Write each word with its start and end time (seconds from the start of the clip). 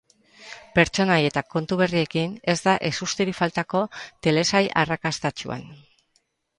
Pertsonai 0.79 1.17
eta 1.29 1.43
kontu 1.57 1.77
berriekin, 1.83 2.33
ez 2.55 2.57
da 2.65 2.75
ezusterik 2.91 3.39
faltako 3.43 3.85
telesail 4.01 4.75
arrakastatsuan. 4.85 5.67